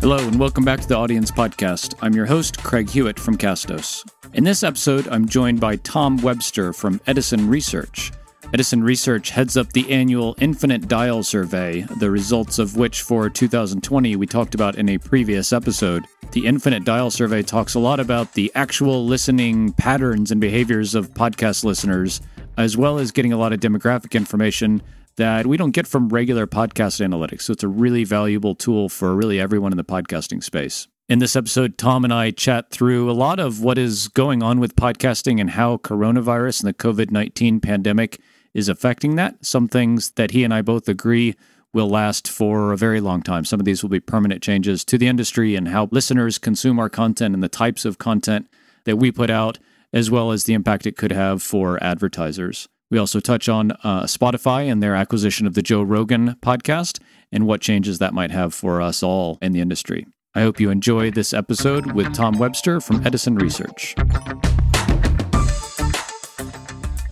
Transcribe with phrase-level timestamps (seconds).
[0.00, 1.94] Hello, and welcome back to the Audience Podcast.
[2.00, 4.08] I'm your host, Craig Hewitt from Castos.
[4.32, 8.12] In this episode, I'm joined by Tom Webster from Edison Research.
[8.54, 14.16] Edison Research heads up the annual Infinite Dial Survey, the results of which for 2020
[14.16, 16.06] we talked about in a previous episode.
[16.32, 21.10] The Infinite Dial Survey talks a lot about the actual listening patterns and behaviors of
[21.10, 22.22] podcast listeners,
[22.58, 24.82] as well as getting a lot of demographic information
[25.16, 27.42] that we don't get from regular podcast analytics.
[27.42, 30.88] So it's a really valuable tool for really everyone in the podcasting space.
[31.08, 34.58] In this episode, Tom and I chat through a lot of what is going on
[34.60, 38.20] with podcasting and how coronavirus and the COVID 19 pandemic
[38.52, 39.46] is affecting that.
[39.46, 41.36] Some things that he and I both agree
[41.72, 43.44] will last for a very long time.
[43.44, 46.88] Some of these will be permanent changes to the industry and how listeners consume our
[46.88, 48.48] content and the types of content
[48.84, 49.58] that we put out,
[49.92, 52.68] as well as the impact it could have for advertisers.
[52.90, 57.46] We also touch on uh, Spotify and their acquisition of the Joe Rogan podcast and
[57.46, 60.06] what changes that might have for us all in the industry.
[60.34, 63.94] I hope you enjoy this episode with Tom Webster from Edison Research.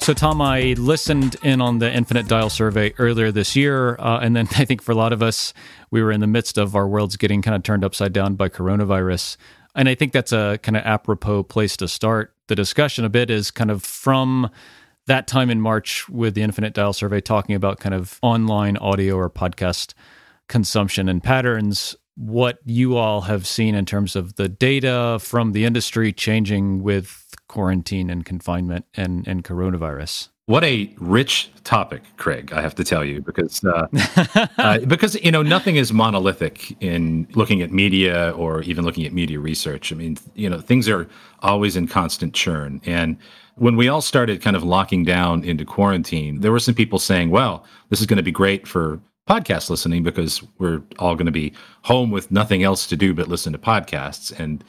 [0.07, 3.97] So, Tom, I listened in on the Infinite Dial survey earlier this year.
[3.99, 5.53] Uh, and then I think for a lot of us,
[5.91, 8.49] we were in the midst of our worlds getting kind of turned upside down by
[8.49, 9.37] coronavirus.
[9.75, 13.31] And I think that's a kind of apropos place to start the discussion a bit
[13.31, 14.51] is kind of from
[15.07, 19.17] that time in March with the Infinite Dial survey talking about kind of online audio
[19.17, 19.95] or podcast
[20.49, 25.65] consumption and patterns what you all have seen in terms of the data from the
[25.65, 30.31] industry changing with quarantine and confinement and, and coronavirus.
[30.49, 32.53] What a rich topic, Craig.
[32.53, 33.89] I have to tell you because uh,
[34.59, 39.13] uh, because you know nothing is monolithic in looking at media or even looking at
[39.13, 39.93] media research.
[39.93, 41.09] I mean, you know, things are
[41.43, 42.81] always in constant churn.
[42.87, 43.17] And
[43.57, 47.31] when we all started kind of locking down into quarantine, there were some people saying,
[47.31, 51.33] "Well, this is going to be great for podcast listening because we're all going to
[51.33, 54.39] be home with nothing else to do but listen to podcasts.
[54.39, 54.63] And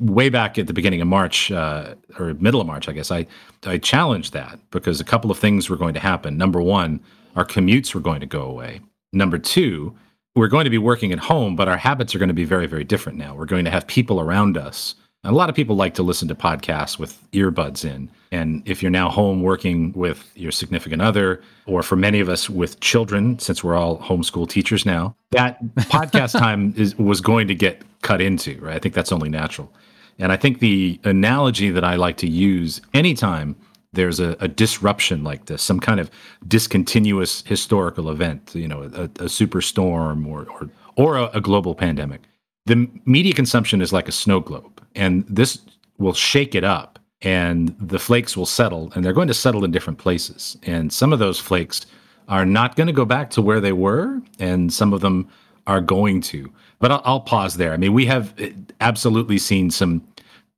[0.00, 3.26] way back at the beginning of March uh, or middle of March, I guess I
[3.64, 6.36] I challenged that because a couple of things were going to happen.
[6.36, 7.00] Number one,
[7.36, 8.80] our commutes were going to go away.
[9.12, 9.94] Number two,
[10.34, 12.66] we're going to be working at home, but our habits are going to be very
[12.66, 13.34] very different now.
[13.34, 16.34] We're going to have people around us a lot of people like to listen to
[16.34, 18.10] podcasts with earbuds in.
[18.30, 22.50] And if you're now home working with your significant other, or for many of us
[22.50, 27.54] with children, since we're all homeschool teachers now, that podcast time is, was going to
[27.54, 28.76] get cut into, right?
[28.76, 29.72] I think that's only natural.
[30.18, 33.56] And I think the analogy that I like to use anytime
[33.92, 36.10] there's a, a disruption like this, some kind of
[36.46, 42.22] discontinuous historical event, you know, a, a superstorm or, or, or a, a global pandemic
[42.66, 45.60] the media consumption is like a snow globe, and this
[45.98, 49.70] will shake it up, and the flakes will settle, and they're going to settle in
[49.70, 50.56] different places.
[50.62, 51.86] And some of those flakes
[52.28, 55.28] are not going to go back to where they were, and some of them
[55.66, 56.50] are going to.
[56.78, 57.72] But I'll, I'll pause there.
[57.72, 60.06] I mean, we have eh, absolutely seen some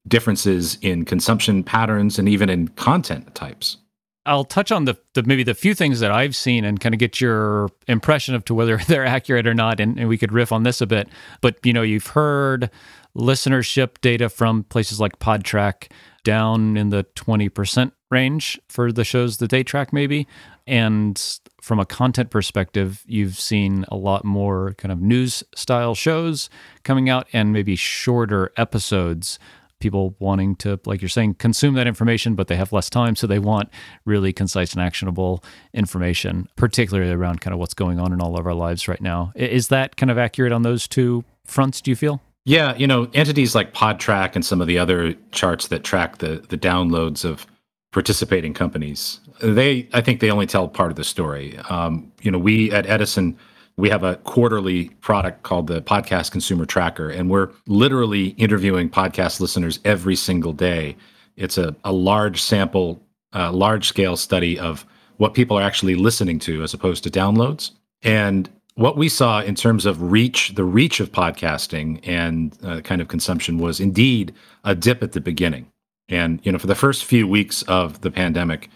[0.09, 3.77] differences in consumption patterns and even in content types.
[4.27, 6.99] I'll touch on the, the, maybe the few things that I've seen and kind of
[6.99, 10.53] get your impression of to whether they're accurate or not, and, and, we could riff
[10.53, 11.09] on this a bit.
[11.41, 12.71] But you know, you've heard
[13.17, 15.91] listenership data from places like Podtrac
[16.25, 20.27] down in the twenty percent range for the shows that they track, maybe.
[20.67, 21.21] And
[21.61, 26.51] from a content perspective, you've seen a lot more kind of news style shows
[26.83, 29.39] coming out and maybe shorter episodes
[29.81, 33.17] people wanting to, like you're saying, consume that information, but they have less time.
[33.17, 33.69] So they want
[34.05, 35.45] really concise and actionable
[35.75, 39.33] information, particularly around kind of what's going on in all of our lives right now.
[39.35, 42.21] Is that kind of accurate on those two fronts, do you feel?
[42.45, 46.45] Yeah, you know, entities like Podtrac and some of the other charts that track the
[46.49, 47.45] the downloads of
[47.91, 51.59] participating companies, they I think they only tell part of the story.
[51.69, 53.37] Um, you know, we at Edison
[53.77, 59.41] we have a quarterly product called the Podcast Consumer Tracker, and we're literally interviewing podcast
[59.41, 60.97] listeners every single day.
[61.37, 63.03] It's a, a large sample,
[63.35, 64.87] uh, large scale study of
[65.19, 67.73] what people are actually listening to as opposed to downloads.
[68.03, 73.01] And what we saw in terms of reach, the reach of podcasting and uh, kind
[73.01, 74.35] of consumption was indeed
[74.65, 75.67] a dip at the beginning.
[76.09, 78.71] And, you know, for the first few weeks of the pandemic,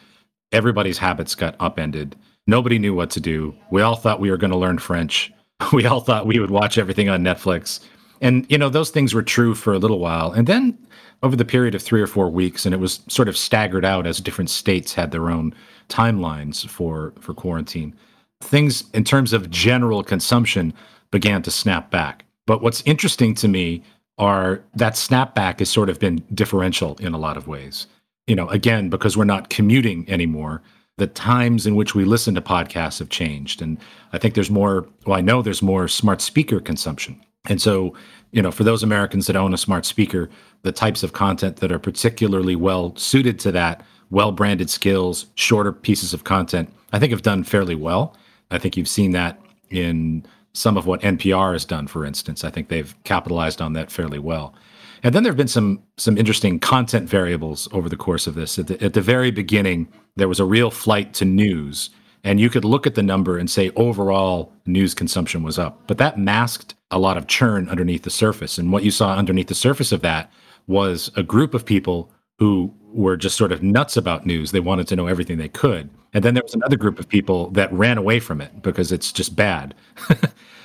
[0.52, 2.16] everybody's habits got upended
[2.50, 3.54] Nobody knew what to do.
[3.70, 5.32] We all thought we were going to learn French.
[5.74, 7.80] We all thought we would watch everything on Netflix.
[8.22, 10.32] And, you know, those things were true for a little while.
[10.32, 10.76] And then
[11.22, 14.06] over the period of three or four weeks, and it was sort of staggered out
[14.06, 15.54] as different states had their own
[15.90, 17.94] timelines for, for quarantine,
[18.40, 20.72] things in terms of general consumption
[21.10, 22.24] began to snap back.
[22.46, 23.82] But what's interesting to me
[24.16, 27.86] are that snapback has sort of been differential in a lot of ways.
[28.26, 30.62] You know, again, because we're not commuting anymore
[31.00, 33.62] the times in which we listen to podcasts have changed.
[33.62, 33.78] And
[34.12, 37.18] I think there's more, well, I know there's more smart speaker consumption.
[37.48, 37.94] And so,
[38.32, 40.28] you know, for those Americans that own a smart speaker,
[40.60, 45.72] the types of content that are particularly well suited to that, well branded skills, shorter
[45.72, 48.14] pieces of content, I think have done fairly well.
[48.50, 52.44] I think you've seen that in some of what NPR has done, for instance.
[52.44, 54.54] I think they've capitalized on that fairly well.
[55.02, 58.58] And then there have been some some interesting content variables over the course of this.
[58.58, 61.90] At the, at the very beginning, there was a real flight to news,
[62.24, 65.98] and you could look at the number and say overall news consumption was up, but
[65.98, 68.58] that masked a lot of churn underneath the surface.
[68.58, 70.30] And what you saw underneath the surface of that
[70.66, 74.50] was a group of people who were just sort of nuts about news.
[74.50, 75.90] They wanted to know everything they could.
[76.12, 79.12] And then there was another group of people that ran away from it because it's
[79.12, 79.74] just bad.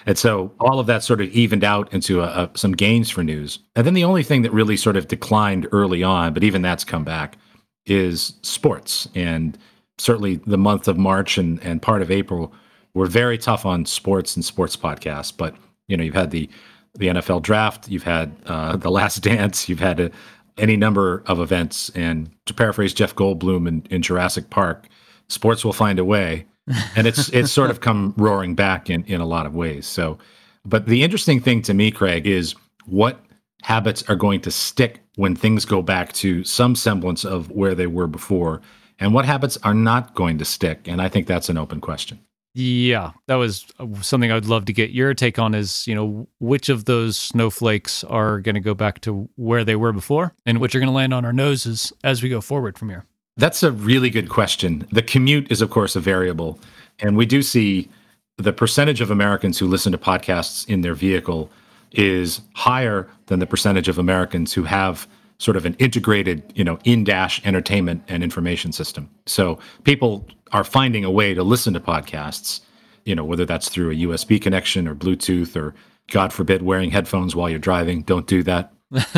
[0.06, 3.24] And so all of that sort of evened out into a, a, some gains for
[3.24, 3.60] news.
[3.76, 6.84] And then the only thing that really sort of declined early on, but even that's
[6.84, 7.38] come back,
[7.86, 9.08] is sports.
[9.16, 9.58] And
[9.98, 12.54] certainly the month of March and, and part of April
[12.94, 15.36] were very tough on sports and sports podcasts.
[15.36, 15.56] But,
[15.88, 16.50] you know, you've had the,
[16.94, 20.12] the NFL draft, you've had uh, the last dance, you've had a,
[20.58, 21.90] any number of events.
[21.96, 24.88] And to paraphrase Jeff Goldblum in, in Jurassic Park,
[25.28, 26.46] sports will find a way
[26.96, 29.86] and it's it's sort of come roaring back in in a lot of ways.
[29.86, 30.18] So,
[30.66, 33.20] but the interesting thing to me, Craig, is what
[33.62, 37.88] habits are going to stick when things go back to some semblance of where they
[37.88, 38.62] were before,
[39.00, 40.88] and what habits are not going to stick.
[40.88, 42.20] And I think that's an open question.
[42.58, 45.94] Yeah, that was uh, something I would love to get your take on is, you
[45.94, 50.34] know, which of those snowflakes are going to go back to where they were before
[50.46, 53.06] and which are going to land on our noses as we go forward from here.
[53.38, 54.88] That's a really good question.
[54.92, 56.58] The commute is, of course, a variable.
[57.00, 57.90] And we do see
[58.38, 61.50] the percentage of Americans who listen to podcasts in their vehicle
[61.92, 66.80] is higher than the percentage of Americans who have sort of an integrated, you know,
[66.86, 69.10] in-dash entertainment and information system.
[69.26, 72.62] So people are finding a way to listen to podcasts,
[73.04, 75.76] you know, whether that's through a USB connection or Bluetooth or
[76.10, 78.04] God forbid wearing headphones while you're driving.
[78.04, 78.72] Don't do that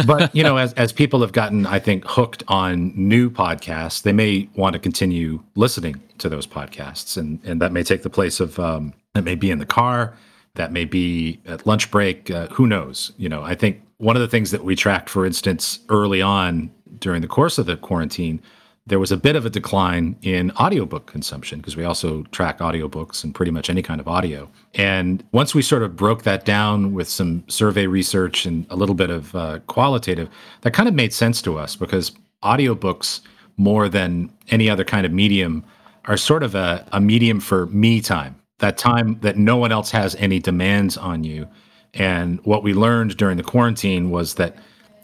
[0.06, 4.14] but you know, as as people have gotten, I think, hooked on new podcasts, they
[4.14, 8.40] may want to continue listening to those podcasts, and and that may take the place
[8.40, 10.16] of um, that may be in the car,
[10.56, 12.32] that may be at lunch break.
[12.32, 13.12] Uh, who knows?
[13.18, 16.72] You know, I think one of the things that we tracked, for instance, early on
[17.00, 18.42] during the course of the quarantine
[18.88, 23.24] there was a bit of a decline in audiobook consumption because we also track audiobooks
[23.24, 24.50] and pretty much any kind of audio.
[24.76, 28.96] And once we sort of broke that down with some survey research and a little
[28.96, 30.30] bit of uh, qualitative,
[30.62, 32.14] that kind of made sense to us because
[32.44, 33.20] audiobooks,
[33.58, 35.66] more than any other kind of medium,
[36.06, 39.92] are sort of a, a medium for me time, that time that no one else
[39.92, 41.46] has any demands on you.
[41.94, 44.56] And what we learned during the quarantine was that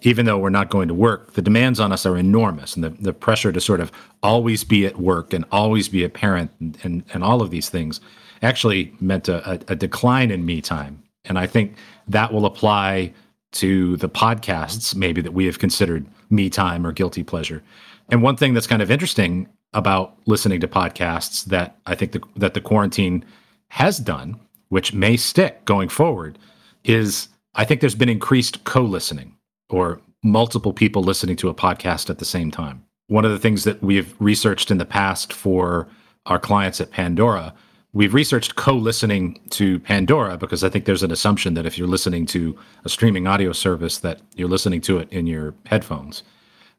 [0.03, 2.75] even though we're not going to work, the demands on us are enormous.
[2.75, 3.91] And the, the pressure to sort of
[4.21, 7.69] always be at work and always be a parent and, and, and all of these
[7.69, 8.01] things
[8.41, 11.01] actually meant a, a, decline in me time.
[11.23, 11.77] And I think
[12.09, 13.13] that will apply
[13.53, 17.63] to the podcasts, maybe that we have considered me time or guilty pleasure.
[18.09, 22.21] And one thing that's kind of interesting about listening to podcasts that I think the,
[22.35, 23.23] that the quarantine
[23.69, 26.37] has done, which may stick going forward,
[26.83, 29.37] is I think there's been increased co listening
[29.73, 32.83] or multiple people listening to a podcast at the same time.
[33.07, 35.87] One of the things that we've researched in the past for
[36.25, 37.53] our clients at Pandora,
[37.91, 41.87] we've researched co listening to Pandora because I think there's an assumption that if you're
[41.87, 46.23] listening to a streaming audio service, that you're listening to it in your headphones.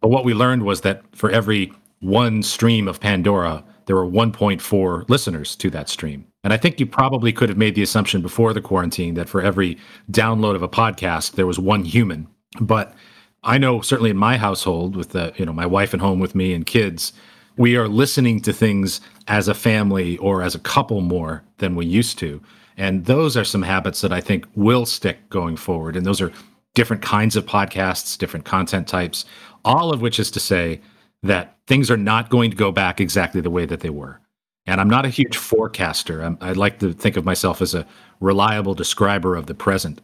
[0.00, 5.08] But what we learned was that for every one stream of Pandora, there were 1.4
[5.10, 6.26] listeners to that stream.
[6.42, 9.42] And I think you probably could have made the assumption before the quarantine that for
[9.42, 9.78] every
[10.10, 12.28] download of a podcast, there was one human
[12.60, 12.94] but
[13.42, 16.34] I know certainly in my household, with the you know my wife at home with
[16.34, 17.12] me and kids,
[17.56, 21.86] we are listening to things as a family or as a couple more than we
[21.86, 22.40] used to.
[22.76, 25.96] And those are some habits that I think will stick going forward.
[25.96, 26.32] And those are
[26.74, 29.24] different kinds of podcasts, different content types,
[29.64, 30.80] all of which is to say
[31.22, 34.20] that things are not going to go back exactly the way that they were.
[34.66, 36.22] And I'm not a huge forecaster.
[36.22, 37.86] I'm, I like to think of myself as a
[38.20, 40.00] reliable describer of the present.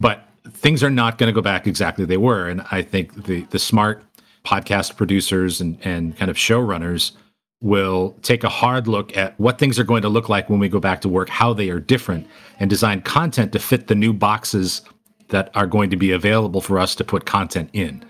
[0.00, 2.48] But things are not going to go back exactly they were.
[2.48, 4.04] And I think the the smart
[4.44, 7.12] podcast producers and, and kind of showrunners
[7.60, 10.68] will take a hard look at what things are going to look like when we
[10.68, 12.26] go back to work, how they are different,
[12.60, 14.82] and design content to fit the new boxes
[15.28, 18.04] that are going to be available for us to put content in.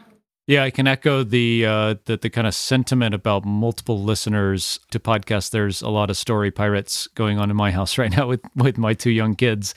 [0.46, 4.98] Yeah, I can echo the uh, the, the kind of sentiment about multiple listeners to
[4.98, 5.50] podcasts.
[5.50, 8.76] There's a lot of story pirates going on in my house right now with with
[8.76, 9.74] my two young kids,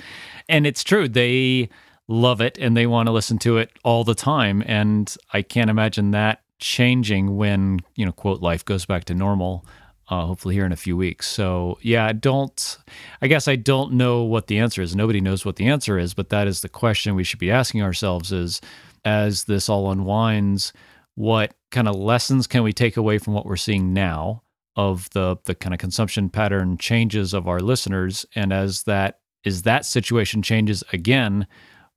[0.49, 1.07] and it's true.
[1.07, 1.69] They
[2.07, 4.63] love it and they want to listen to it all the time.
[4.65, 9.65] And I can't imagine that changing when, you know, quote, life goes back to normal.
[10.09, 11.27] uh, hopefully here in a few weeks.
[11.27, 12.77] So yeah, I don't.
[13.21, 14.95] I guess I don't know what the answer is.
[14.95, 17.81] Nobody knows what the answer is, but that is the question we should be asking
[17.81, 18.61] ourselves: is
[19.05, 20.73] as this all unwinds,
[21.15, 24.43] what kind of lessons can we take away from what we're seeing now
[24.75, 29.63] of the the kind of consumption pattern changes of our listeners, and as that is
[29.63, 31.47] that situation changes again,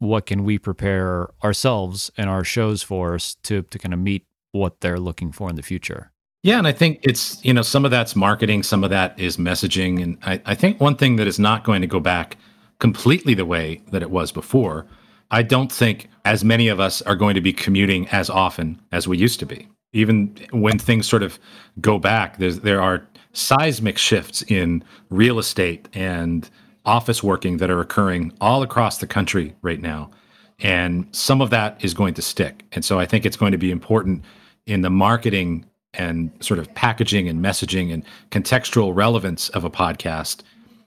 [0.00, 4.26] what can we prepare ourselves and our shows for us to to kind of meet
[4.50, 6.10] what they're looking for in the future?
[6.42, 9.36] Yeah, and I think it's, you know, some of that's marketing, some of that is
[9.36, 10.02] messaging.
[10.02, 12.38] And I, I think one thing that is not going to go back
[12.78, 14.86] completely the way that it was before,
[15.30, 19.06] I don't think as many of us are going to be commuting as often as
[19.06, 19.68] we used to be.
[19.92, 21.38] Even when things sort of
[21.80, 26.48] go back, there's, there are seismic shifts in real estate and
[26.84, 30.10] office working that are occurring all across the country right now.
[30.58, 32.64] And some of that is going to stick.
[32.72, 34.24] And so I think it's going to be important
[34.66, 40.42] in the marketing and sort of packaging and messaging and contextual relevance of a podcast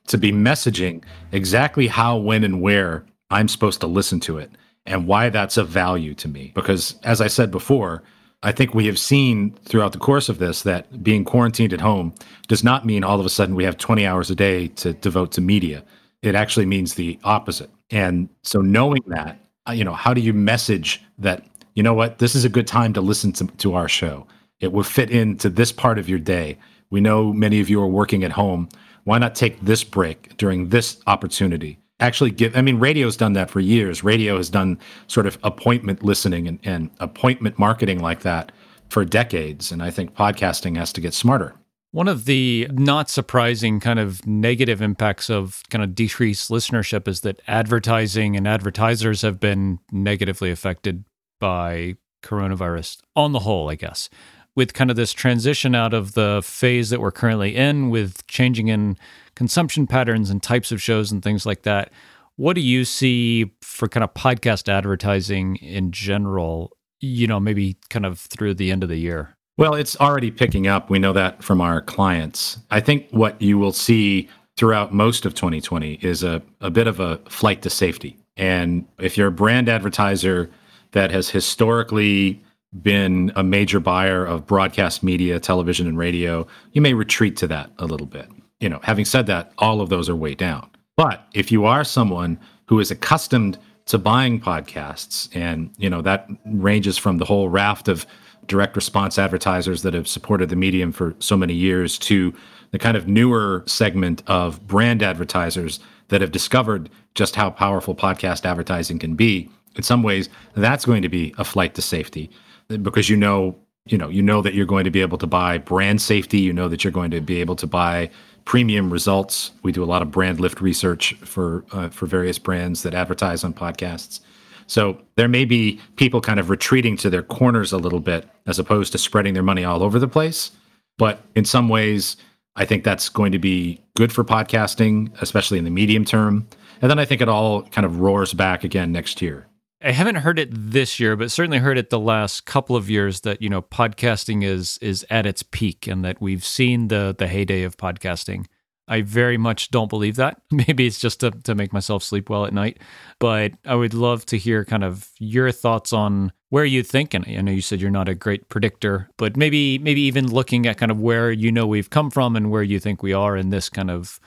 [0.08, 4.52] to be messaging exactly how, when, and where I'm supposed to listen to it
[4.86, 6.52] and why that's of value to me.
[6.56, 8.04] Because as I said before,
[8.46, 12.14] I think we have seen throughout the course of this that being quarantined at home
[12.50, 15.32] does not mean all of a sudden we have 20 hours a day to devote
[15.34, 15.84] to media.
[16.22, 17.70] It actually means the opposite.
[17.90, 21.46] And so knowing that, uh, you know, how do you message that,
[21.76, 24.28] you know what, this is a good time to listen to, to our show?
[24.60, 26.58] It will fit into this part of your day.
[26.90, 28.68] We know many of you are working at home.
[29.06, 31.80] Why not take this break during this opportunity?
[32.04, 34.04] Actually, give, I mean, radio's done that for years.
[34.04, 38.52] Radio has done sort of appointment listening and, and appointment marketing like that
[38.90, 39.72] for decades.
[39.72, 41.56] And I think podcasting has to get smarter.
[41.92, 47.22] One of the not surprising kind of negative impacts of kind of decreased listenership is
[47.22, 51.06] that advertising and advertisers have been negatively affected
[51.40, 54.10] by coronavirus on the whole, I guess
[54.56, 58.68] with kind of this transition out of the phase that we're currently in with changing
[58.68, 58.98] in
[59.36, 61.92] consumption patterns and types of shows and things like that.
[62.36, 68.06] What do you see for kind of podcast advertising in general you know maybe kind
[68.06, 69.36] of through the end of the year?
[69.58, 70.90] Well it's already picking up.
[70.90, 72.60] We know that from our clients.
[72.72, 77.00] I think what you will see throughout most of 2020 is a, a bit of
[77.00, 78.18] a flight to safety.
[78.38, 80.50] And if you're a brand advertiser
[80.92, 82.42] that has historically
[82.82, 87.72] been a major buyer of broadcast media, television, and radio, you may retreat to that
[87.78, 88.28] a little bit.
[88.64, 90.70] You know, having said that, all of those are way down.
[90.96, 96.30] But if you are someone who is accustomed to buying podcasts, and you know that
[96.46, 98.06] ranges from the whole raft of
[98.48, 102.34] direct response advertisers that have supported the medium for so many years to
[102.72, 108.46] the kind of newer segment of brand advertisers that have discovered just how powerful podcast
[108.46, 109.50] advertising can be.
[109.76, 112.30] In some ways, that's going to be a flight to safety
[112.70, 115.58] because you know you know you know that you're going to be able to buy
[115.58, 118.10] brand safety you know that you're going to be able to buy
[118.46, 119.52] premium results.
[119.64, 123.44] We do a lot of brand lift research for uh, for various brands that advertise
[123.44, 124.20] on podcasts.
[124.68, 128.60] So there may be people kind of retreating to their corners a little bit as
[128.60, 130.52] opposed to spreading their money all over the place.
[130.98, 132.18] But in some ways
[132.56, 136.48] i think that's going to be good for podcasting especially in the medium term.
[136.82, 139.48] And then i think it all kind of roars back again next year
[139.86, 143.22] I haven't heard it this year, but certainly heard it the last couple of years
[143.22, 147.28] that you know podcasting is is at its peak and that we've seen the the
[147.28, 148.46] heyday of podcasting.
[148.88, 150.42] I very much don't believe that.
[150.52, 152.80] Maybe it's just to, to make myself sleep well at night.
[153.20, 157.26] But I would love to hear kind of your thoughts on where you think, and
[157.28, 160.78] I know you said you're not a great predictor, but maybe maybe even looking at
[160.78, 163.50] kind of where you know we've come from and where you think we are in
[163.50, 164.18] this kind of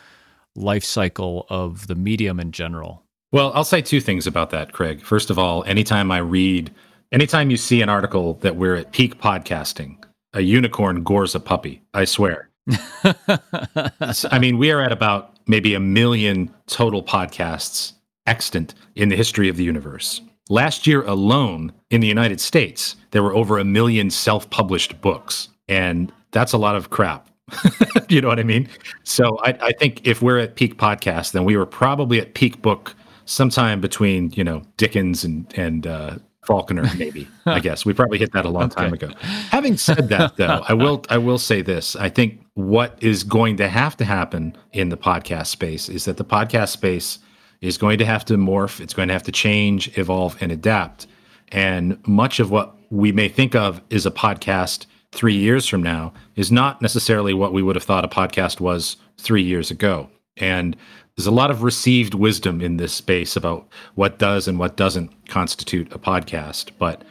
[0.55, 3.06] life cycle of the medium in general.
[3.33, 5.03] Well, I'll say two things about that, Craig.
[5.03, 6.73] First of all, anytime I read,
[7.13, 10.03] anytime you see an article that we're at peak podcasting,
[10.33, 12.51] a unicorn gores a puppy, I swear.
[12.69, 17.93] I mean, we are at about maybe a million total podcasts
[18.27, 20.21] extant in the history of the universe.
[20.49, 25.49] Last year alone in the United States, there were over a million self published books.
[25.69, 27.29] And that's a lot of crap.
[28.09, 28.69] you know what I mean?
[29.05, 32.61] So I, I, think if we're at peak podcast, then we were probably at peak
[32.61, 32.95] book
[33.27, 36.17] sometime between you know Dickens and and uh,
[36.47, 37.29] Faulkner, maybe.
[37.47, 38.75] I guess we probably hit that a long okay.
[38.83, 39.11] time ago.
[39.51, 43.59] Having said that, though, I will I will say this: I think what is going
[43.59, 47.19] to have to happen in the podcast space is that the podcast space
[47.61, 48.81] is going to have to morph.
[48.81, 51.07] It's going to have to change, evolve, and adapt.
[51.49, 56.13] And much of what we may think of as a podcast three years from now
[56.37, 60.09] is not necessarily what we would have thought a podcast was three years ago.
[60.37, 60.77] And
[61.17, 65.11] there's a lot of received wisdom in this space about what does and what doesn't
[65.29, 66.71] constitute a podcast.
[66.79, 67.03] But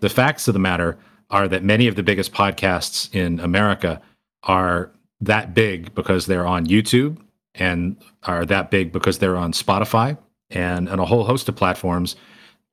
[0.00, 0.98] the facts of the matter
[1.30, 4.00] are that many of the biggest podcasts in America
[4.42, 7.18] are that big because they're on YouTube
[7.54, 10.18] and are that big because they're on Spotify
[10.50, 12.14] and, and a whole host of platforms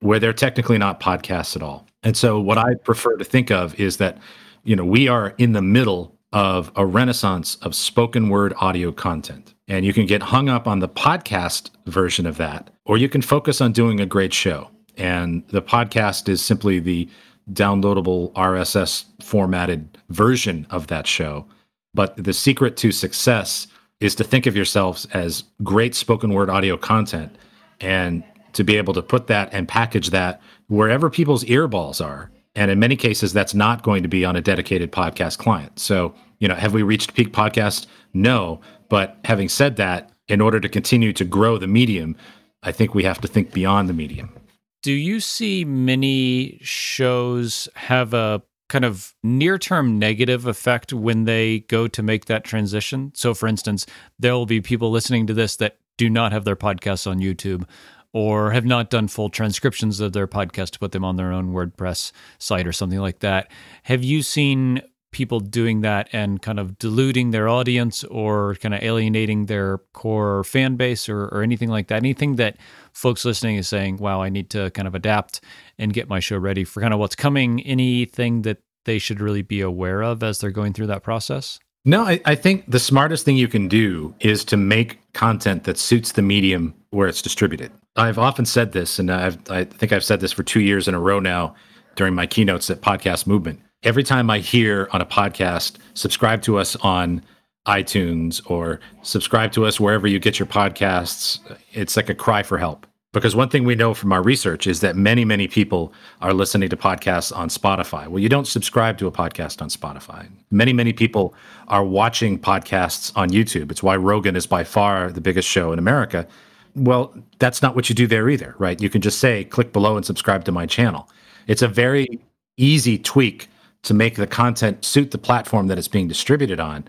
[0.01, 1.87] where they're technically not podcasts at all.
[2.03, 4.17] And so what I prefer to think of is that,
[4.65, 9.52] you know, we are in the middle of a renaissance of spoken word audio content.
[9.67, 13.21] And you can get hung up on the podcast version of that, or you can
[13.21, 14.69] focus on doing a great show.
[14.97, 17.09] And the podcast is simply the
[17.51, 21.45] downloadable RSS formatted version of that show.
[21.93, 23.67] But the secret to success
[23.99, 27.35] is to think of yourselves as great spoken word audio content
[27.79, 32.31] and to be able to put that and package that wherever people's earballs are.
[32.55, 35.79] And in many cases, that's not going to be on a dedicated podcast client.
[35.79, 37.87] So, you know, have we reached peak podcast?
[38.13, 38.61] No.
[38.89, 42.15] But having said that, in order to continue to grow the medium,
[42.63, 44.33] I think we have to think beyond the medium.
[44.81, 51.59] Do you see many shows have a kind of near term negative effect when they
[51.61, 53.11] go to make that transition?
[53.15, 53.85] So, for instance,
[54.19, 57.67] there will be people listening to this that do not have their podcasts on YouTube
[58.13, 61.51] or have not done full transcriptions of their podcast to put them on their own
[61.51, 63.51] WordPress site or something like that.
[63.83, 64.81] Have you seen
[65.13, 70.43] people doing that and kind of diluting their audience or kind of alienating their core
[70.43, 71.97] fan base or, or anything like that?
[71.97, 72.57] Anything that
[72.91, 75.39] folks listening is saying, wow, I need to kind of adapt
[75.77, 77.61] and get my show ready for kind of what's coming?
[77.61, 81.59] Anything that they should really be aware of as they're going through that process?
[81.85, 85.77] No, I, I think the smartest thing you can do is to make content that
[85.77, 87.71] suits the medium where it's distributed.
[87.95, 90.95] I've often said this, and I've, I think I've said this for two years in
[90.95, 91.55] a row now
[91.95, 96.57] during my keynotes at Podcast Movement every time I hear on a podcast, subscribe to
[96.57, 97.21] us on
[97.67, 101.39] iTunes or subscribe to us wherever you get your podcasts,
[101.71, 102.85] it's like a cry for help.
[103.13, 106.67] Because one thing we know from our research is that many, many people are listening
[106.69, 108.07] to podcasts on Spotify.
[108.07, 110.27] Well, you don't subscribe to a podcast on Spotify.
[110.49, 111.35] Many, many people
[111.67, 113.69] are watching podcasts on YouTube.
[113.69, 116.27] It's why Rogan is by far the biggest show in America.
[116.75, 118.81] Well, that's not what you do there either, right?
[118.81, 121.07] You can just say, click below and subscribe to my channel.
[121.45, 122.19] It's a very
[122.57, 123.47] easy tweak
[123.83, 126.85] to make the content suit the platform that it's being distributed on,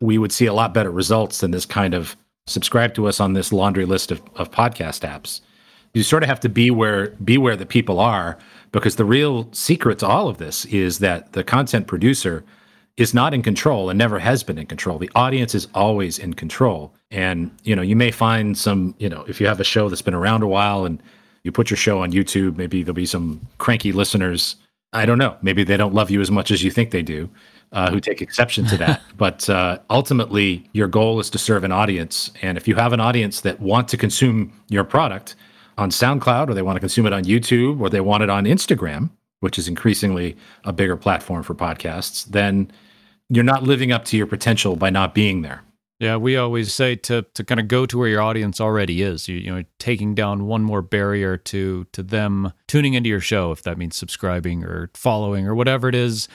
[0.00, 3.32] we would see a lot better results than this kind of subscribe to us on
[3.32, 5.40] this laundry list of, of podcast apps.
[5.94, 8.36] You sort of have to be where be where the people are
[8.72, 12.44] because the real secret to all of this is that the content producer
[12.96, 14.98] is not in control and never has been in control.
[14.98, 16.92] The audience is always in control.
[17.10, 20.02] And you know, you may find some, you know, if you have a show that's
[20.02, 21.02] been around a while and
[21.44, 24.56] you put your show on YouTube, maybe there'll be some cranky listeners
[24.94, 25.36] I don't know.
[25.42, 27.28] Maybe they don't love you as much as you think they do,
[27.72, 29.02] uh, who take exception to that.
[29.16, 32.30] but uh, ultimately, your goal is to serve an audience.
[32.40, 35.34] And if you have an audience that want to consume your product
[35.76, 38.44] on SoundCloud, or they want to consume it on YouTube, or they want it on
[38.44, 42.70] Instagram, which is increasingly a bigger platform for podcasts, then
[43.28, 45.62] you're not living up to your potential by not being there.
[46.00, 49.28] Yeah, we always say to to kind of go to where your audience already is.
[49.28, 53.52] You, you know, taking down one more barrier to to them tuning into your show,
[53.52, 56.28] if that means subscribing or following or whatever it is.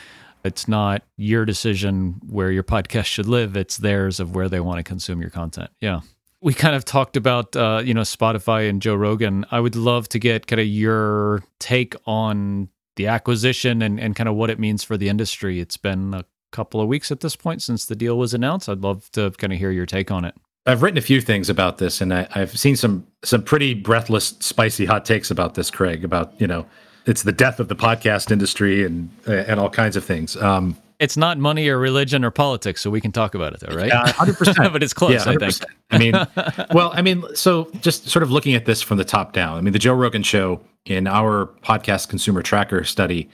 [0.46, 3.58] It's not your decision where your podcast should live.
[3.58, 5.70] It's theirs of where they want to consume your content.
[5.82, 6.00] Yeah.
[6.42, 9.46] We kind of talked about, uh, you know, Spotify and Joe Rogan.
[9.52, 14.30] I would love to get kind of your take on the acquisition and, and kind
[14.30, 15.60] of what it means for the industry.
[15.60, 18.70] It's been a couple of weeks at this point since the deal was announced.
[18.70, 20.36] I'd love to kind of hear your take on it.
[20.66, 24.36] I've written a few things about this, and I, have seen some some pretty breathless,
[24.40, 26.04] spicy hot takes about this, Craig.
[26.04, 26.66] About you know,
[27.06, 30.36] it's the death of the podcast industry and and all kinds of things.
[30.38, 33.76] Um, it's not money or religion or politics, so we can talk about it, though,
[33.76, 33.92] right?
[33.92, 34.58] Hundred percent.
[34.74, 35.56] But it's close, yeah, I think.
[35.92, 36.14] I mean,
[36.74, 39.58] well, I mean, so just sort of looking at this from the top down.
[39.58, 43.30] I mean, the Joe Rogan Show in our podcast consumer tracker study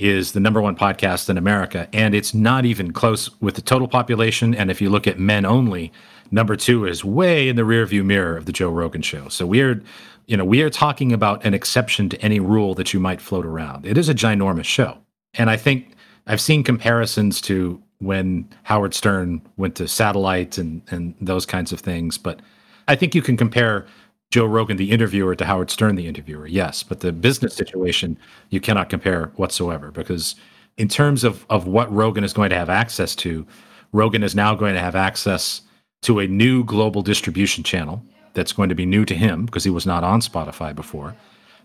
[0.00, 3.86] is the number one podcast in America, and it's not even close with the total
[3.86, 4.54] population.
[4.54, 5.92] And if you look at men only,
[6.30, 9.28] number two is way in the rearview mirror of the Joe Rogan show.
[9.28, 9.82] So we're,
[10.26, 13.44] you know, we are talking about an exception to any rule that you might float
[13.44, 13.84] around.
[13.84, 14.98] It is a ginormous show,
[15.34, 15.94] and I think
[16.26, 21.80] I've seen comparisons to when Howard Stern went to satellite and and those kinds of
[21.80, 22.40] things, but
[22.88, 23.86] I think you can compare
[24.30, 26.46] Joe Rogan, the interviewer, to Howard Stern, the interviewer.
[26.46, 28.16] Yes, but the business situation
[28.50, 30.36] you cannot compare whatsoever because,
[30.76, 33.46] in terms of of what Rogan is going to have access to,
[33.92, 35.62] Rogan is now going to have access
[36.02, 38.02] to a new global distribution channel
[38.34, 41.14] that's going to be new to him because he was not on Spotify before,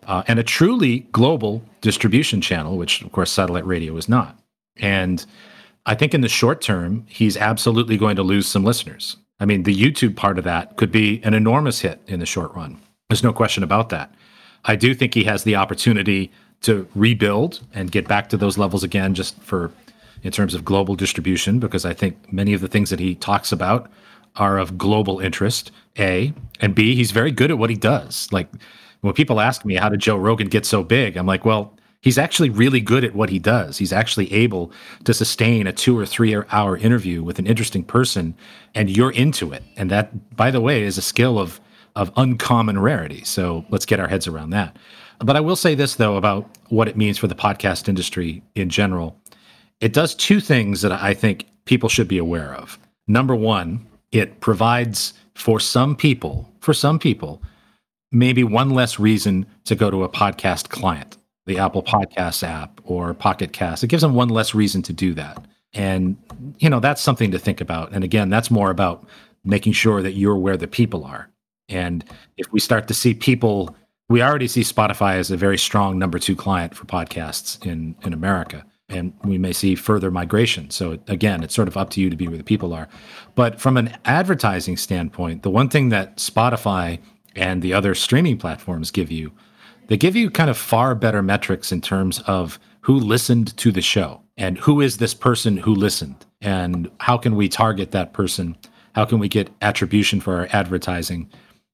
[0.08, 4.40] uh, and a truly global distribution channel, which of course satellite radio is not.
[4.78, 5.24] And
[5.86, 9.18] I think in the short term, he's absolutely going to lose some listeners.
[9.40, 12.54] I mean, the YouTube part of that could be an enormous hit in the short
[12.56, 12.80] run.
[13.10, 14.14] There's no question about that.
[14.64, 18.84] I do think he has the opportunity to rebuild and get back to those levels
[18.84, 19.72] again just for
[20.24, 23.52] in terms of global distribution, because I think many of the things that he talks
[23.52, 23.92] about
[24.38, 26.34] are of global interest, A.
[26.60, 28.28] And B, he's very good at what he does.
[28.32, 28.50] Like
[29.02, 31.16] when people ask me, how did Joe Rogan get so big?
[31.16, 33.80] I'm like, well, he's actually really good at what he does.
[33.80, 34.72] He's actually able
[35.04, 38.36] to sustain a two or three hour interview with an interesting person,
[38.74, 39.64] and you're into it.
[39.76, 41.60] And that, by the way, is a skill of
[41.98, 43.24] of uncommon rarity.
[43.24, 44.78] So let's get our heads around that.
[45.20, 48.70] But I will say this though about what it means for the podcast industry in
[48.70, 49.20] general.
[49.82, 52.78] It does two things that I think people should be aware of.
[53.08, 57.42] Number one, it provides for some people, for some people,
[58.12, 63.14] maybe one less reason to go to a podcast client the Apple Podcasts app or
[63.14, 63.84] Pocket Cast.
[63.84, 65.46] It gives them one less reason to do that.
[65.74, 66.18] And,
[66.60, 67.92] you know, that's something to think about.
[67.92, 69.08] And again, that's more about
[69.44, 71.30] making sure that you're where the people are.
[71.70, 72.04] And
[72.38, 73.76] if we start to see people,
[74.10, 78.14] we already see Spotify as a very strong number two client for podcasts in, in
[78.14, 78.66] America.
[78.88, 80.70] And we may see further migration.
[80.70, 82.88] So, again, it's sort of up to you to be where the people are.
[83.34, 87.00] But from an advertising standpoint, the one thing that Spotify
[87.36, 89.32] and the other streaming platforms give you
[89.88, 93.82] they give you kind of far better metrics in terms of who listened to the
[93.82, 98.56] show and who is this person who listened and how can we target that person?
[98.94, 101.30] How can we get attribution for our advertising?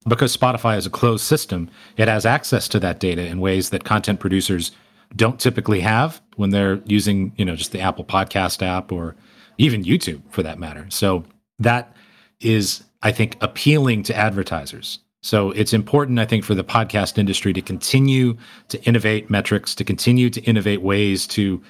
[0.08, 3.84] Because Spotify is a closed system, it has access to that data in ways that
[3.84, 4.71] content producers
[5.15, 9.15] don't typically have when they're using, you know, just the Apple Podcast app or
[9.58, 10.86] even YouTube for that matter.
[10.89, 11.26] So
[11.60, 11.95] that
[12.39, 15.00] is, I think, appealing to advertisers.
[15.23, 18.36] So it's important, I think, for the podcast industry to continue
[18.69, 21.62] to innovate metrics, to continue to innovate ways to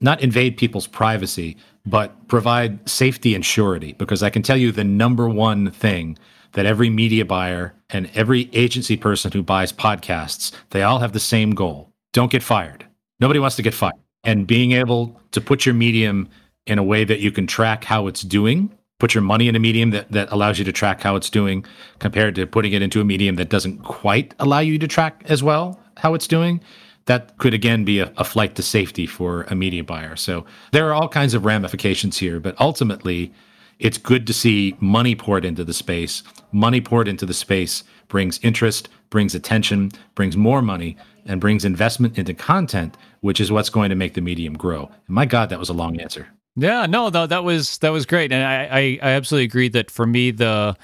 [0.00, 3.94] not invade people's privacy, but provide safety and surety.
[3.94, 6.16] Because I can tell you the number one thing
[6.52, 11.20] that every media buyer and every agency person who buys podcasts, they all have the
[11.20, 11.90] same goal.
[12.12, 12.86] Don't get fired.
[13.18, 13.94] Nobody wants to get fired.
[14.24, 16.28] And being able to put your medium
[16.66, 18.70] in a way that you can track how it's doing
[19.00, 21.64] put your money in a medium that, that allows you to track how it's doing
[21.98, 25.42] compared to putting it into a medium that doesn't quite allow you to track as
[25.42, 26.60] well how it's doing
[27.06, 30.14] that could again be a, a, flight to safety for a media buyer.
[30.16, 33.32] So there are all kinds of ramifications here but ultimately
[33.78, 36.22] it's good to see money poured into the space.
[36.52, 42.18] Money poured into the space brings interest brings attention brings more money and brings investment
[42.18, 44.90] into content which is what's going to make the medium grow.
[45.06, 48.06] And my god that was a long answer yeah, no, that that was that was
[48.06, 50.76] great, and I, I, I absolutely agree that for me the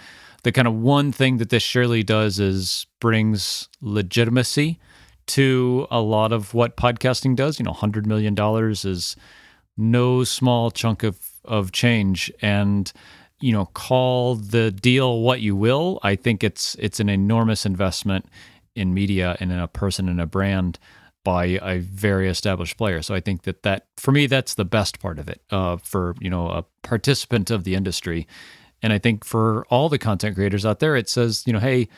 [0.42, 4.78] the kind of one thing that this surely does is brings legitimacy
[5.26, 7.58] to a lot of what podcasting does.
[7.58, 9.16] You know, hundred million dollars is
[9.76, 12.92] no small chunk of of change, and
[13.40, 15.98] you know, call the deal what you will.
[16.02, 18.26] I think it's it's an enormous investment
[18.74, 20.78] in media and in a person and a brand
[21.26, 23.02] by a very established player.
[23.02, 26.14] So I think that that for me that's the best part of it uh, for
[26.20, 28.28] you know a participant of the industry.
[28.80, 31.88] And I think for all the content creators out there, it says you know hey.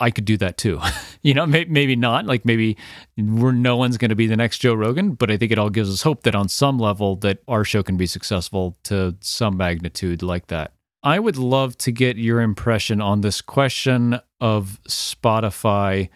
[0.00, 0.80] I could do that too.
[1.22, 2.26] you know, may, maybe not.
[2.26, 2.76] Like maybe
[3.16, 5.70] we're no one's going to be the next Joe Rogan, but I think it all
[5.70, 9.56] gives us hope that on some level that our show can be successful to some
[9.56, 10.72] magnitude like that.
[11.04, 16.08] I would love to get your impression on this question of Spotify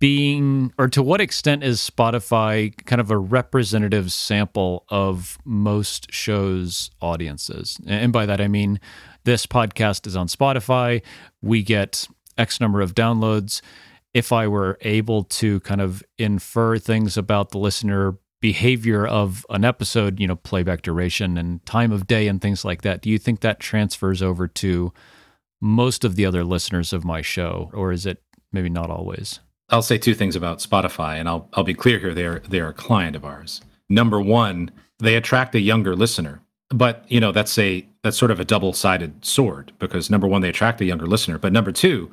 [0.00, 6.90] being, or to what extent is Spotify kind of a representative sample of most shows'
[7.00, 7.78] audiences?
[7.86, 8.80] And by that, I mean
[9.24, 11.02] this podcast is on Spotify.
[11.42, 12.08] We get
[12.38, 13.60] X number of downloads.
[14.14, 19.66] If I were able to kind of infer things about the listener behavior of an
[19.66, 23.18] episode, you know, playback duration and time of day and things like that, do you
[23.18, 24.92] think that transfers over to
[25.60, 29.40] most of the other listeners of my show, or is it maybe not always?
[29.70, 32.14] I'll say two things about Spotify, and I'll I'll be clear here.
[32.14, 33.60] They're they're a client of ours.
[33.88, 38.40] Number one, they attract a younger listener, but you know that's a that's sort of
[38.40, 42.10] a double sided sword because number one, they attract a younger listener, but number two,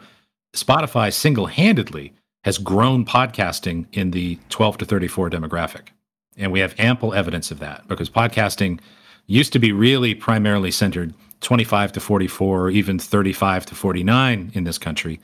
[0.54, 5.90] Spotify single handedly has grown podcasting in the 12 to 34 demographic,
[6.38, 8.80] and we have ample evidence of that because podcasting
[9.28, 14.64] used to be really primarily centered 25 to 44 or even 35 to 49 in
[14.64, 15.20] this country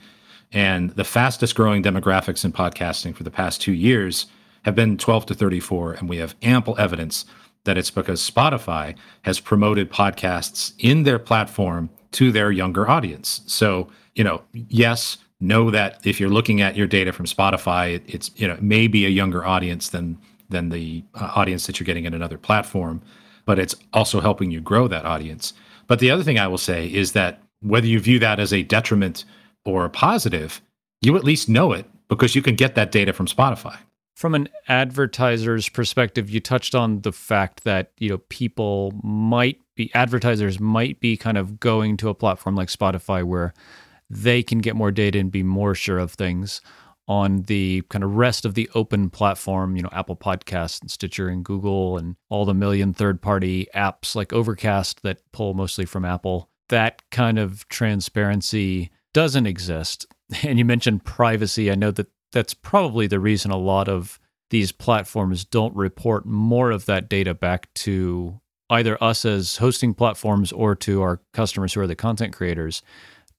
[0.54, 4.26] and the fastest growing demographics in podcasting for the past two years
[4.62, 5.94] have been 12 to 34.
[5.94, 7.26] And we have ample evidence
[7.64, 13.40] that it's because Spotify has promoted podcasts in their platform to their younger audience.
[13.46, 18.30] So, you know, yes, know that if you're looking at your data from Spotify, it's,
[18.36, 20.18] you know, maybe a younger audience than
[20.50, 23.00] than the uh, audience that you're getting in another platform,
[23.46, 25.54] but it's also helping you grow that audience.
[25.86, 28.62] But the other thing I will say is that whether you view that as a
[28.62, 29.24] detriment
[29.64, 30.60] or a positive,
[31.00, 33.78] you at least know it because you can get that data from Spotify.
[34.14, 39.92] from an advertiser's perspective, you touched on the fact that you know people might be
[39.94, 43.52] advertisers might be kind of going to a platform like Spotify where
[44.08, 46.60] they can get more data and be more sure of things.
[47.06, 51.28] On the kind of rest of the open platform, you know, Apple Podcasts and Stitcher
[51.28, 56.06] and Google and all the million third party apps like Overcast that pull mostly from
[56.06, 60.06] Apple, that kind of transparency doesn't exist.
[60.42, 61.70] And you mentioned privacy.
[61.70, 64.18] I know that that's probably the reason a lot of
[64.50, 70.50] these platforms don't report more of that data back to either us as hosting platforms
[70.50, 72.82] or to our customers who are the content creators.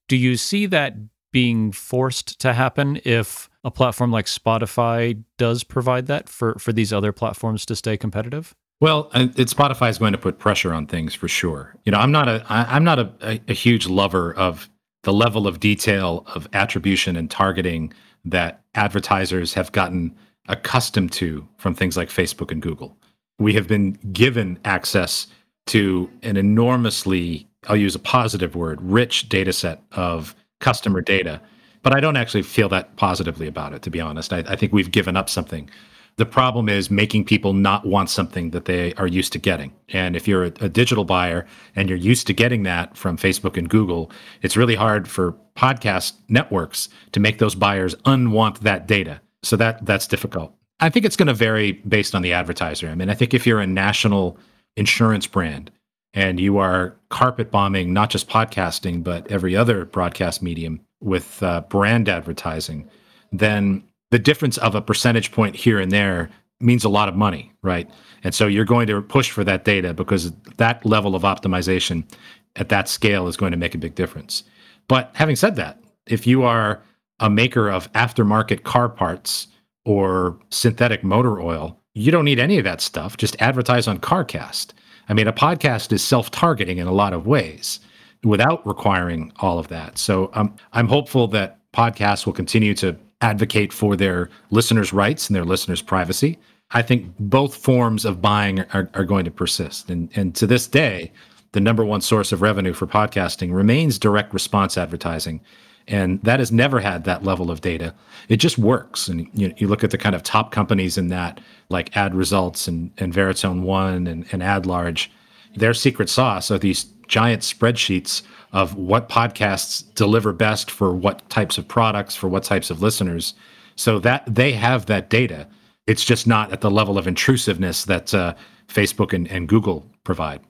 [0.08, 0.96] Do you see that
[1.34, 6.94] being forced to happen if a platform like Spotify does provide that for, for these
[6.94, 8.56] other platforms to stay competitive?
[8.80, 11.76] Well, it, Spotify is going to put pressure on things for sure.
[11.86, 14.70] You know, I'm not a I, I'm not a, a, a huge lover of
[15.06, 17.94] the level of detail of attribution and targeting
[18.26, 20.14] that advertisers have gotten
[20.50, 22.98] accustomed to from things like Facebook and Google.
[23.38, 25.28] We have been given access
[25.68, 31.40] to an enormously, I'll use a positive word, rich data set of customer data.
[31.84, 34.34] But I don't actually feel that positively about it, to be honest.
[34.34, 35.70] I, I think we've given up something.
[36.18, 39.74] The problem is making people not want something that they are used to getting.
[39.90, 43.58] And if you're a, a digital buyer and you're used to getting that from Facebook
[43.58, 49.20] and Google, it's really hard for podcast networks to make those buyers unwant that data.
[49.44, 50.54] So that that's difficult.
[50.80, 52.90] I think it's going to vary based on the advertiser.
[52.90, 54.38] I mean, I think if you're a national
[54.78, 55.70] insurance brand
[56.14, 61.62] and you are carpet bombing not just podcasting but every other broadcast medium with uh,
[61.62, 62.90] brand advertising,
[63.32, 67.52] then the difference of a percentage point here and there means a lot of money,
[67.62, 67.90] right?
[68.24, 72.10] And so you're going to push for that data because that level of optimization
[72.56, 74.44] at that scale is going to make a big difference.
[74.88, 76.82] But having said that, if you are
[77.20, 79.48] a maker of aftermarket car parts
[79.84, 83.18] or synthetic motor oil, you don't need any of that stuff.
[83.18, 84.74] Just advertise on CarCast.
[85.08, 87.80] I mean, a podcast is self targeting in a lot of ways
[88.24, 89.98] without requiring all of that.
[89.98, 95.36] So um, I'm hopeful that podcasts will continue to advocate for their listeners' rights and
[95.36, 96.38] their listeners' privacy.
[96.72, 99.90] I think both forms of buying are, are going to persist.
[99.90, 101.12] And, and to this day,
[101.52, 105.42] the number one source of revenue for podcasting remains direct response advertising.
[105.88, 107.94] And that has never had that level of data.
[108.28, 109.08] It just works.
[109.08, 112.68] And you, you look at the kind of top companies in that, like Ad Results
[112.68, 115.08] and, and Veritone One and, and AdLarge,
[115.56, 118.24] their secret sauce are these giant spreadsheets
[118.56, 123.34] of what podcasts deliver best for what types of products, for what types of listeners.
[123.76, 125.48] So that they have that data.
[125.86, 128.34] It's just not at the level of intrusiveness that uh,
[128.68, 130.42] Facebook and, and Google provide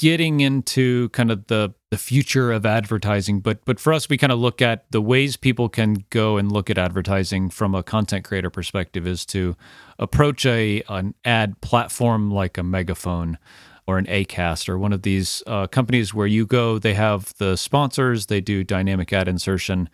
[0.00, 4.32] getting into kind of the the future of advertising but but for us we kind
[4.32, 8.24] of look at the ways people can go and look at advertising from a content
[8.24, 9.54] creator perspective is to
[9.98, 13.36] approach a an ad platform like a megaphone
[13.86, 17.56] or an Acast or one of these uh, companies where you go they have the
[17.56, 19.88] sponsors they do dynamic ad insertion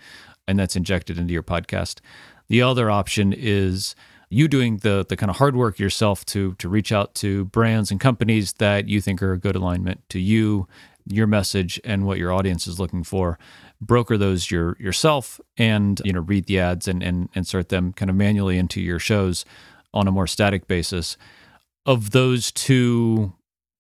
[0.49, 2.01] and that's injected into your podcast
[2.49, 3.95] the other option is
[4.29, 7.91] you doing the the kind of hard work yourself to to reach out to brands
[7.91, 10.67] and companies that you think are a good alignment to you,
[11.07, 13.39] your message, and what your audience is looking for.
[13.81, 18.11] Broker those your yourself, and you know read the ads and and insert them kind
[18.11, 19.45] of manually into your shows
[19.95, 21.17] on a more static basis.
[21.85, 23.33] Of those two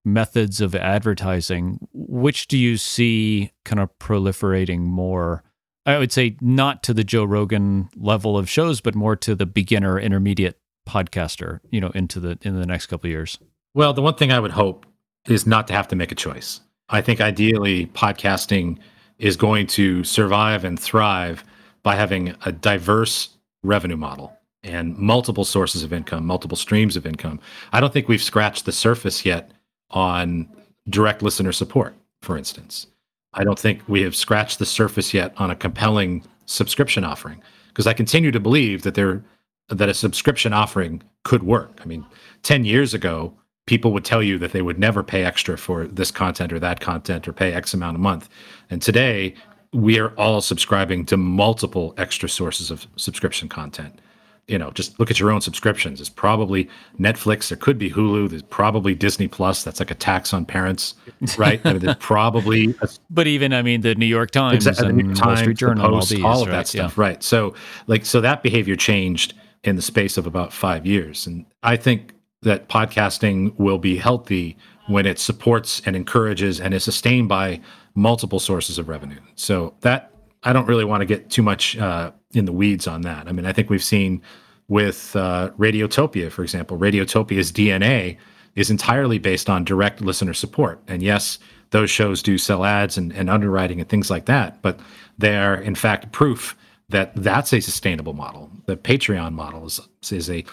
[0.06, 5.42] methods of advertising, which do you see kind of proliferating more
[5.86, 9.46] I would say not to the Joe Rogan level of shows, but more to the
[9.46, 13.38] beginner, intermediate podcaster, you know, into the in the next couple years.
[13.72, 14.84] Well, the one thing I would hope
[15.28, 16.60] is not to have to make a choice.
[16.88, 18.78] I think ideally podcasting
[19.18, 21.44] is going to survive and thrive
[21.84, 23.30] by having a diverse
[23.62, 27.38] revenue model and multiple sources of income, multiple streams of income.
[27.72, 29.52] I don't think we've scratched the surface yet
[29.90, 30.48] on
[30.88, 32.86] direct listener support, for instance.
[33.34, 37.86] I don't think we have scratched the surface yet on a compelling subscription offering because
[37.86, 39.22] I continue to believe that there
[39.68, 41.80] that a subscription offering could work.
[41.82, 42.06] I mean,
[42.44, 43.34] 10 years ago,
[43.66, 46.78] people would tell you that they would never pay extra for this content or that
[46.78, 48.28] content or pay X amount a month.
[48.70, 49.34] And today,
[49.72, 54.00] we are all subscribing to multiple extra sources of subscription content
[54.48, 56.00] you know, just look at your own subscriptions.
[56.00, 56.68] It's probably
[57.00, 57.48] Netflix.
[57.48, 58.30] There could be Hulu.
[58.30, 59.64] There's probably Disney Plus.
[59.64, 60.94] That's like a tax on parents,
[61.38, 61.60] right?
[61.64, 62.74] I mean, there's probably.
[62.80, 65.26] A, but even, I mean, the New York Times, exactly, and the New York Times,
[65.26, 66.54] Wall Street Journal, Post, all, these, all of right?
[66.54, 67.02] that stuff, yeah.
[67.02, 67.22] right?
[67.22, 67.54] So,
[67.88, 72.12] like, so that behavior changed in the space of about five years, and I think
[72.42, 74.56] that podcasting will be healthy
[74.86, 77.60] when it supports and encourages and is sustained by
[77.96, 79.18] multiple sources of revenue.
[79.34, 80.12] So that
[80.46, 83.26] I don't really want to get too much uh, in the weeds on that.
[83.26, 84.22] I mean, I think we've seen
[84.68, 86.78] with uh, Radiotopia, for example.
[86.78, 88.16] Radiotopia's DNA
[88.54, 90.80] is entirely based on direct listener support.
[90.86, 94.78] And yes, those shows do sell ads and, and underwriting and things like that, but
[95.18, 96.56] they are, in fact, proof
[96.90, 98.48] that that's a sustainable model.
[98.66, 99.80] The Patreon model is,
[100.12, 100.44] is a,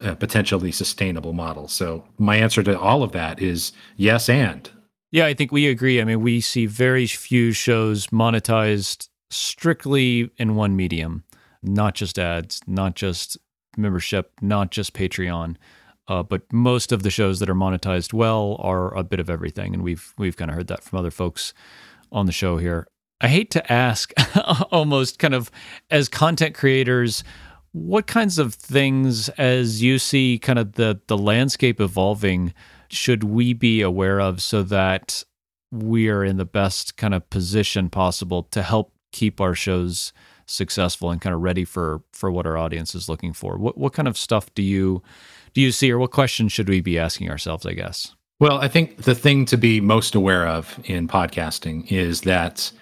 [0.00, 1.66] a potentially sustainable model.
[1.66, 4.70] So my answer to all of that is yes and.
[5.10, 6.00] Yeah, I think we agree.
[6.00, 11.24] I mean, we see very few shows monetized strictly in one medium,
[11.62, 13.38] not just ads, not just
[13.76, 15.56] membership, not just Patreon.
[16.08, 19.72] Uh, but most of the shows that are monetized well are a bit of everything,
[19.72, 21.54] and we've we've kind of heard that from other folks
[22.10, 22.88] on the show here.
[23.20, 24.12] I hate to ask,
[24.72, 25.50] almost kind of
[25.90, 27.22] as content creators,
[27.70, 32.52] what kinds of things, as you see kind of the the landscape evolving,
[32.90, 35.22] should we be aware of so that
[35.70, 40.12] we are in the best kind of position possible to help keep our shows
[40.46, 43.56] successful and kind of ready for for what our audience is looking for?
[43.56, 45.02] What what kind of stuff do you
[45.54, 47.66] do you see, or what questions should we be asking ourselves?
[47.66, 48.14] I guess.
[48.40, 52.72] Well, I think the thing to be most aware of in podcasting is that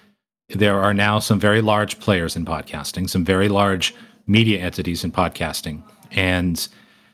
[0.49, 3.93] there are now some very large players in podcasting, some very large
[4.25, 6.67] media entities in podcasting, and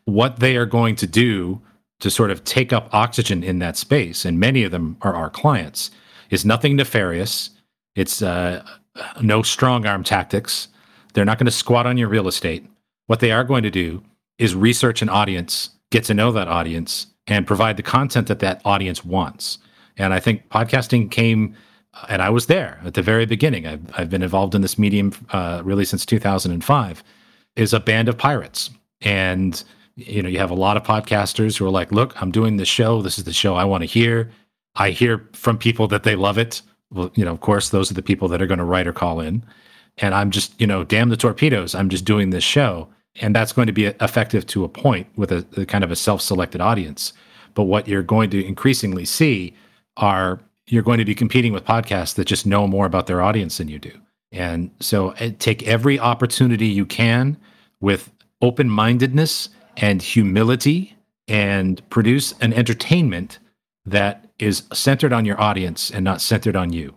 [0.06, 1.62] what they are going to do
[2.00, 5.30] to sort of take up oxygen in that space, and many of them are our
[5.30, 5.92] clients,
[6.30, 7.50] is nothing nefarious.
[7.96, 8.64] It's uh,
[9.22, 10.68] no strong arm tactics.
[11.14, 12.66] They're not going to squat on your real estate.
[13.08, 14.04] What they are going to do
[14.38, 18.62] is research an audience, get to know that audience, and provide the content that that
[18.66, 19.58] audience wants.
[19.98, 21.56] And I think podcasting came,
[22.08, 23.66] and I was there at the very beginning.
[23.66, 27.04] I've, I've been involved in this medium uh, really since 2005.
[27.56, 28.70] Is a band of pirates,
[29.02, 29.64] and
[29.96, 32.68] you know you have a lot of podcasters who are like, "Look, I'm doing this
[32.68, 33.02] show.
[33.02, 34.30] This is the show I want to hear.
[34.76, 36.62] I hear from people that they love it.
[36.92, 38.94] Well, you know, of course, those are the people that are going to write or
[38.94, 39.44] call in.
[39.98, 41.76] And I'm just, you know, damn the torpedoes.
[41.76, 42.88] I'm just doing this show
[43.22, 45.96] and that's going to be effective to a point with a, a kind of a
[45.96, 47.14] self-selected audience
[47.54, 49.54] but what you're going to increasingly see
[49.98, 53.58] are you're going to be competing with podcasts that just know more about their audience
[53.58, 53.92] than you do
[54.32, 57.38] and so eh, take every opportunity you can
[57.80, 60.96] with open-mindedness and humility
[61.28, 63.40] and produce an entertainment
[63.86, 66.94] that is centered on your audience and not centered on you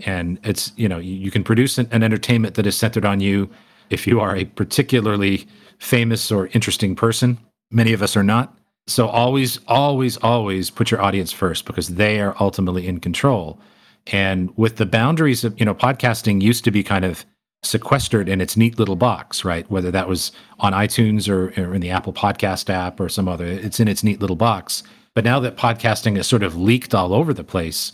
[0.00, 3.48] and it's you know you, can produce an, an entertainment that is centered on you
[3.90, 5.46] if you are a particularly
[5.78, 7.38] famous or interesting person.
[7.70, 8.56] Many of us are not.
[8.86, 13.58] So always, always, always put your audience first because they are ultimately in control.
[14.08, 17.24] And with the boundaries of, you know, podcasting used to be kind of
[17.62, 19.68] sequestered in its neat little box, right?
[19.70, 23.46] Whether that was on iTunes or, or in the Apple Podcast app or some other,
[23.46, 24.82] it's in its neat little box.
[25.14, 27.92] But now that podcasting is sort of leaked all over the place,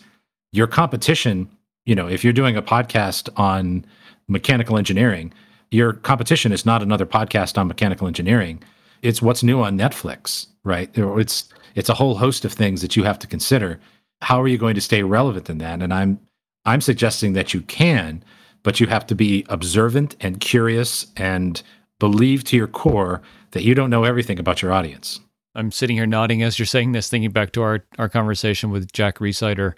[0.52, 1.50] your competition,
[1.84, 3.84] you know, if you're doing a podcast on
[4.28, 5.32] mechanical engineering,
[5.70, 8.62] your competition is not another podcast on mechanical engineering.
[9.02, 10.90] It's what's new on Netflix, right?
[10.94, 13.78] It's it's a whole host of things that you have to consider.
[14.22, 15.82] How are you going to stay relevant in that?
[15.82, 16.20] And I'm
[16.64, 18.24] I'm suggesting that you can,
[18.62, 21.62] but you have to be observant and curious and
[21.98, 25.20] believe to your core that you don't know everything about your audience.
[25.54, 28.92] I'm sitting here nodding as you're saying this, thinking back to our, our conversation with
[28.92, 29.74] Jack Rhysider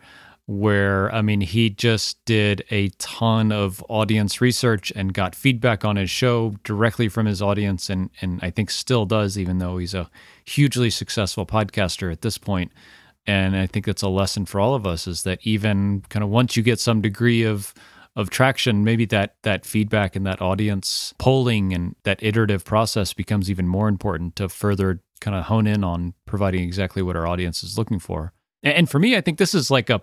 [0.46, 5.94] where I mean he just did a ton of audience research and got feedback on
[5.94, 9.94] his show directly from his audience and and I think still does even though he's
[9.94, 10.10] a
[10.44, 12.72] hugely successful podcaster at this point.
[12.72, 12.72] point
[13.26, 16.30] and I think that's a lesson for all of us is that even kind of
[16.30, 17.72] once you get some degree of
[18.16, 23.50] of traction maybe that that feedback and that audience polling and that iterative process becomes
[23.50, 27.62] even more important to further kind of hone in on providing exactly what our audience
[27.62, 30.00] is looking for and for me, I think this is like a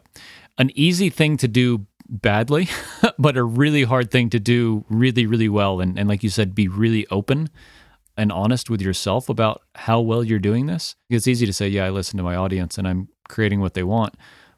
[0.58, 2.68] an easy thing to do badly,
[3.20, 5.80] but a really hard thing to do really, really well.
[5.80, 7.50] And, and like you said, be really open
[8.18, 10.96] and honest with yourself about how well you're doing this.
[11.10, 13.84] It's easy to say, yeah, I listen to my audience and I'm creating what they
[13.84, 14.16] want.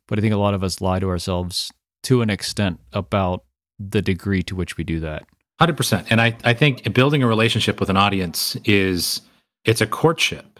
[0.08, 1.72] But I think a lot of us lie to ourselves
[2.04, 3.44] to an extent about
[3.78, 5.24] the degree to which we do that.
[5.60, 6.08] 100%.
[6.10, 9.22] And I, I think building a relationship with an audience is,
[9.66, 10.51] it's a courtship.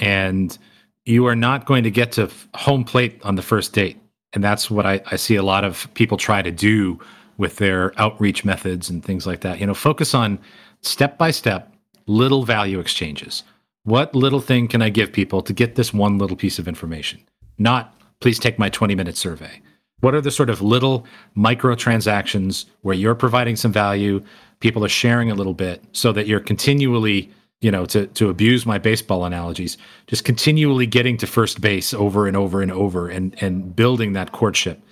[0.00, 0.56] And
[1.04, 3.98] you are not going to get to home plate on the first date.
[4.32, 6.98] And that's what I, I see a lot of people try to do
[7.36, 9.60] with their outreach methods and things like that.
[9.60, 10.38] You know, focus on
[10.82, 11.72] step by step,
[12.06, 13.42] little value exchanges.
[13.84, 17.20] What little thing can I give people to get this one little piece of information?
[17.58, 19.62] Not, please take my 20 minute survey.
[20.00, 24.22] What are the sort of little micro transactions where you're providing some value,
[24.60, 27.30] people are sharing a little bit so that you're continually
[27.60, 32.26] you know, to to abuse my baseball analogies, just continually getting to first base over
[32.26, 34.82] and over and over and and building that courtship.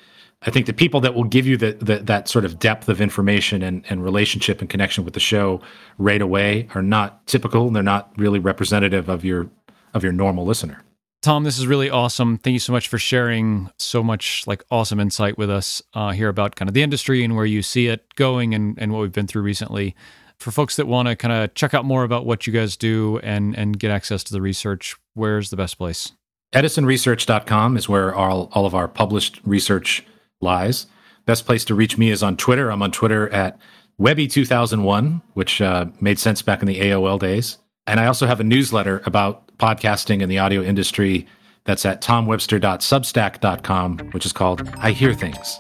[0.43, 3.01] I think the people that will give you the, the, that sort of depth of
[3.01, 5.61] information and, and relationship and connection with the show
[5.99, 9.51] right away are not typical and they're not really representative of your
[9.95, 10.83] of your normal listener.
[11.23, 12.39] Tom, this is really awesome.
[12.39, 16.29] Thank you so much for sharing so much like awesome insight with us uh, here
[16.29, 19.13] about kind of the industry and where you see it going and, and what we've
[19.13, 19.97] been through recently.
[20.39, 23.19] For folks that want to kind of check out more about what you guys do
[23.25, 26.13] and and get access to the research, where's the best place?
[26.55, 30.07] EdisonResearch.com is where all, all of our published research
[30.41, 30.87] lies.
[31.27, 32.71] Best place to reach me is on Twitter.
[32.73, 33.59] I'm on Twitter at
[34.01, 37.59] Webby2001, which uh, made sense back in the AOL days.
[37.87, 41.27] And I also have a newsletter about podcasting and the audio industry
[41.65, 45.59] that's at tomwebster.substack.com, which is called I Hear Things.